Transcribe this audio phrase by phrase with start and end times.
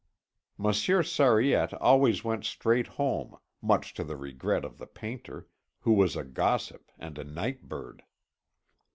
[0.57, 5.47] Monsieur Sariette always went straight home, much to the regret of the painter,
[5.81, 8.01] who was a gossip and a nightbird.